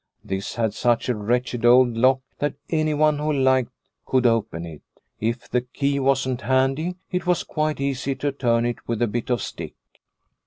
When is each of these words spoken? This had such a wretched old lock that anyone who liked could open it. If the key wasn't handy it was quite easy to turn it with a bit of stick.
This 0.23 0.55
had 0.55 0.73
such 0.73 1.09
a 1.09 1.15
wretched 1.15 1.63
old 1.63 1.95
lock 1.95 2.21
that 2.39 2.55
anyone 2.71 3.19
who 3.19 3.31
liked 3.31 3.69
could 4.03 4.25
open 4.25 4.65
it. 4.65 4.81
If 5.19 5.47
the 5.47 5.61
key 5.61 5.99
wasn't 5.99 6.41
handy 6.41 6.95
it 7.11 7.27
was 7.27 7.43
quite 7.43 7.79
easy 7.79 8.15
to 8.15 8.31
turn 8.31 8.65
it 8.65 8.87
with 8.87 9.03
a 9.03 9.07
bit 9.07 9.29
of 9.29 9.43
stick. 9.43 9.75